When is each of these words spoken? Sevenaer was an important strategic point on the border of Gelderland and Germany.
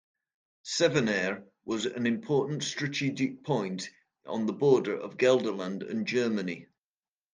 Sevenaer 0.63 1.43
was 1.63 1.85
an 1.85 2.07
important 2.07 2.63
strategic 2.63 3.43
point 3.43 3.87
on 4.25 4.47
the 4.47 4.53
border 4.53 4.97
of 4.97 5.15
Gelderland 5.15 5.83
and 5.87 6.07
Germany. 6.07 6.65